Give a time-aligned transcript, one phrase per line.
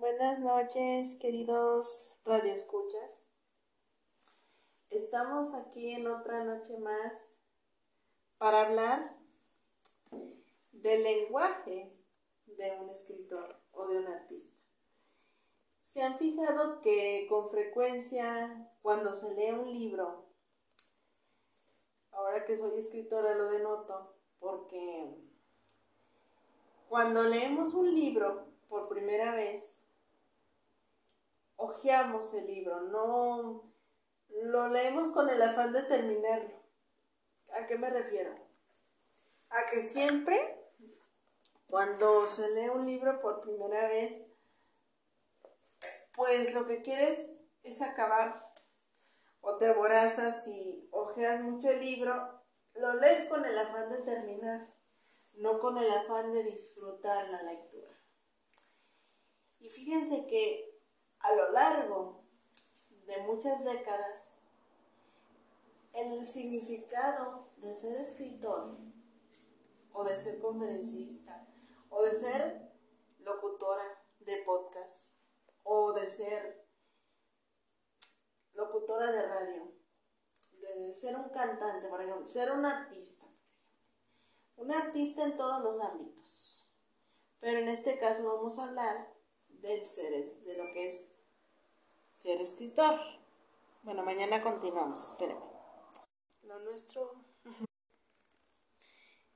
[0.00, 3.30] Buenas noches, queridos radioescuchas.
[4.88, 7.38] Estamos aquí en otra noche más
[8.38, 9.14] para hablar
[10.72, 11.94] del lenguaje
[12.46, 14.58] de un escritor o de un artista.
[15.82, 20.24] ¿Se han fijado que con frecuencia cuando se lee un libro,
[22.10, 25.14] ahora que soy escritora lo denoto, porque
[26.88, 29.76] cuando leemos un libro por primera vez,
[31.60, 33.70] hojeamos el libro, no
[34.30, 36.58] lo leemos con el afán de terminarlo.
[37.52, 38.34] ¿A qué me refiero?
[39.50, 40.58] A que siempre,
[41.68, 44.26] cuando se lee un libro por primera vez,
[46.14, 48.50] pues lo que quieres es acabar
[49.42, 52.42] o te aborazas y hojeas mucho el libro,
[52.74, 54.72] lo lees con el afán de terminar,
[55.34, 57.90] no con el afán de disfrutar la lectura.
[59.58, 60.69] Y fíjense que
[61.20, 62.24] a lo largo
[63.06, 64.40] de muchas décadas,
[65.92, 68.78] el significado de ser escritor
[69.92, 71.46] o de ser conferencista
[71.88, 72.72] o de ser
[73.18, 75.10] locutora de podcast
[75.64, 76.66] o de ser
[78.54, 79.72] locutora de radio,
[80.52, 83.26] de ser un cantante, por ejemplo, ser un artista,
[84.56, 86.70] un artista en todos los ámbitos.
[87.40, 89.19] Pero en este caso vamos a hablar
[89.60, 91.14] del ser, de lo que es
[92.12, 92.98] ser escritor.
[93.82, 95.44] Bueno, mañana continuamos, espérenme.
[96.42, 97.14] Lo nuestro.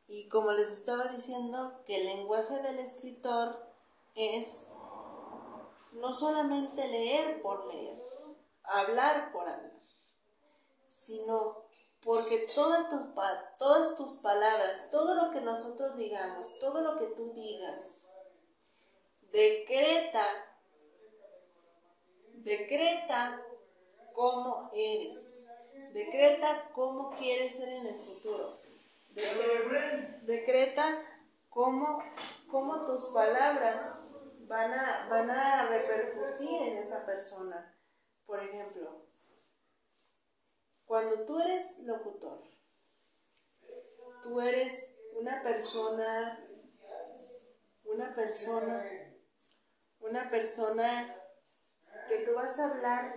[0.07, 3.59] Y como les estaba diciendo, que el lenguaje del escritor
[4.15, 4.69] es
[5.93, 8.03] no solamente leer por leer,
[8.65, 9.81] hablar por hablar,
[10.89, 11.65] sino
[12.03, 12.47] porque
[13.59, 18.04] todas tus palabras, todo lo que nosotros digamos, todo lo que tú digas,
[19.35, 20.25] decreta,
[22.35, 23.43] decreta
[24.13, 25.51] cómo eres,
[25.93, 28.49] decreta cómo quieres ser en el futuro,
[30.23, 30.85] decreta,
[31.51, 31.99] cómo,
[32.49, 33.99] cómo, tus palabras
[34.47, 37.75] van a, van a repercutir en esa persona.
[38.27, 39.05] Por ejemplo,
[40.87, 42.41] cuando tú eres locutor,
[44.23, 46.39] tú eres una persona,
[47.85, 49.11] una persona
[50.15, 51.13] una persona
[52.07, 53.17] que tú vas a hablar,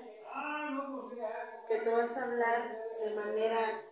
[1.67, 3.83] que tú vas a hablar de manera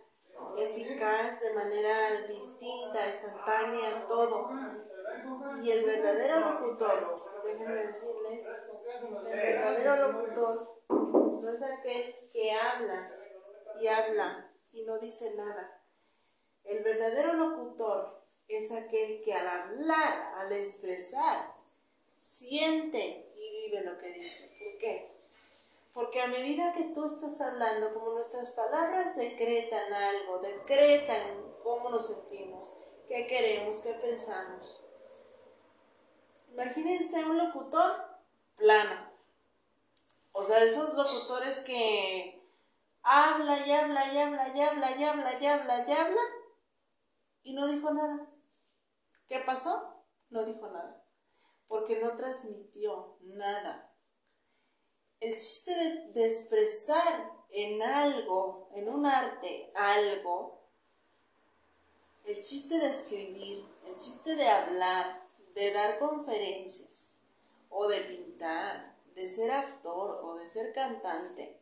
[0.58, 4.50] eficaz, de manera distinta, instantánea, todo.
[5.62, 8.44] Y el verdadero locutor, déjenme decirles,
[9.30, 13.12] el verdadero locutor no es aquel que habla
[13.78, 15.80] y habla y no dice nada.
[16.64, 21.55] El verdadero locutor es aquel que al hablar, al expresar,
[22.26, 24.50] siente y vive lo que dice.
[24.58, 25.16] ¿Por qué?
[25.94, 32.08] Porque a medida que tú estás hablando, como nuestras palabras decretan algo, decretan cómo nos
[32.08, 32.68] sentimos,
[33.08, 34.82] qué queremos, qué pensamos.
[36.52, 38.04] Imagínense un locutor
[38.56, 39.12] plano.
[40.32, 42.42] O sea, esos locutores que
[43.02, 46.22] habla y habla y habla y habla y habla y habla y habla
[47.44, 48.26] y no dijo nada.
[49.28, 50.02] ¿Qué pasó?
[50.28, 51.05] No dijo nada
[51.68, 53.92] porque no transmitió nada.
[55.20, 55.74] El chiste
[56.12, 60.60] de, expresar en algo, en un arte, algo,
[62.24, 67.14] el chiste de escribir, el chiste de hablar, de dar conferencias,
[67.68, 71.60] o de pintar, de ser actor o de ser cantante,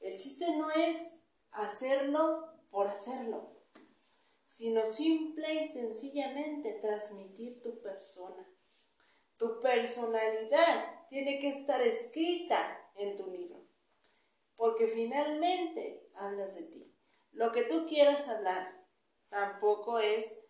[0.00, 1.20] el chiste no es
[1.50, 3.50] hacerlo por hacerlo,
[4.46, 8.48] sino simple y sencillamente transmitir tu persona.
[9.38, 13.64] Tu personalidad tiene que estar escrita en tu libro,
[14.56, 16.92] porque finalmente hablas de ti.
[17.32, 18.84] Lo que tú quieras hablar
[19.28, 20.44] tampoco es...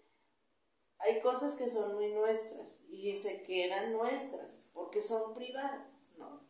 [1.01, 6.45] Hay cosas que son muy nuestras y se quedan nuestras porque son privadas, ¿no?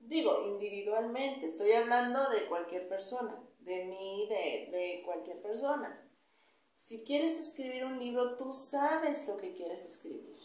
[0.00, 6.04] Digo, individualmente, estoy hablando de cualquier persona, de mí, de, de cualquier persona.
[6.76, 10.36] Si quieres escribir un libro, tú sabes lo que quieres escribir.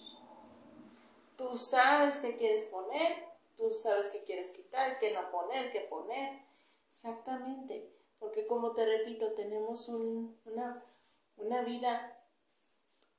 [1.40, 3.26] Tú sabes qué quieres poner,
[3.56, 6.38] tú sabes qué quieres quitar, qué no poner, qué poner.
[6.90, 7.90] Exactamente,
[8.20, 10.84] porque como te repito, tenemos una,
[11.38, 12.22] una vida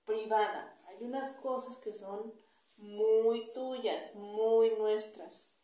[0.04, 0.76] privada.
[0.88, 2.34] Hay unas cosas que son
[2.76, 5.56] muy tuyas, muy nuestras.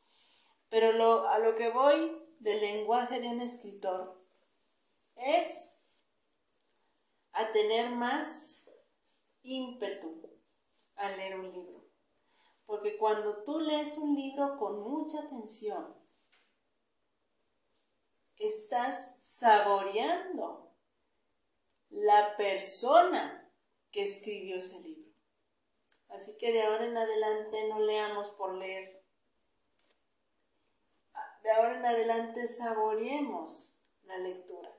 [0.70, 4.18] Pero a lo que voy del lenguaje de un escritor
[5.16, 5.78] es
[7.32, 8.72] a tener más
[9.42, 10.22] ímpetu
[10.94, 11.85] al leer un libro.
[12.66, 15.94] Porque cuando tú lees un libro con mucha atención,
[18.36, 20.74] estás saboreando
[21.88, 23.52] la persona
[23.92, 25.12] que escribió ese libro.
[26.08, 29.04] Así que de ahora en adelante no leamos por leer.
[31.42, 34.76] De ahora en adelante saboreemos la lectura.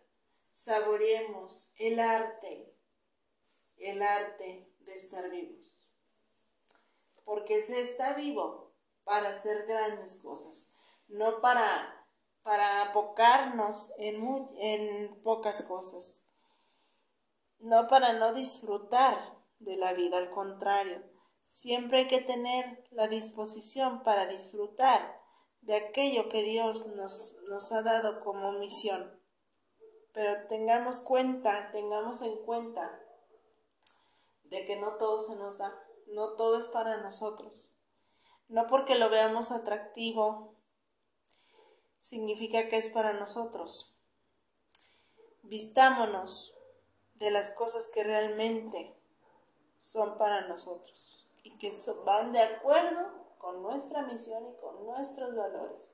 [0.51, 2.75] Saboreemos el arte,
[3.77, 5.86] el arte de estar vivos
[7.27, 10.73] porque se está vivo para hacer grandes cosas,
[11.09, 12.07] no para,
[12.41, 14.23] para apocarnos en,
[14.57, 16.25] en pocas cosas,
[17.59, 19.17] no para no disfrutar
[19.59, 21.03] de la vida, al contrario,
[21.45, 25.21] siempre hay que tener la disposición para disfrutar
[25.59, 29.21] de aquello que Dios nos, nos ha dado como misión.
[30.13, 33.01] Pero tengamos cuenta, tengamos en cuenta
[34.43, 37.69] de que no todo se nos da no todo es para nosotros.
[38.49, 40.53] No porque lo veamos atractivo
[42.01, 43.99] significa que es para nosotros.
[45.43, 46.55] Vistámonos
[47.15, 48.93] de las cosas que realmente
[49.77, 51.71] son para nosotros y que
[52.05, 55.93] van de acuerdo con nuestra misión y con nuestros valores.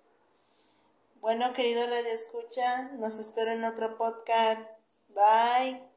[1.21, 4.61] Bueno, querido Radio Escucha, nos espero en otro podcast.
[5.09, 5.92] Bye.